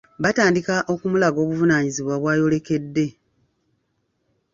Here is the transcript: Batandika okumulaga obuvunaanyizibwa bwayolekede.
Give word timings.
Batandika 0.23 0.75
okumulaga 0.93 1.37
obuvunaanyizibwa 1.43 2.15
bwayolekede. 2.17 3.07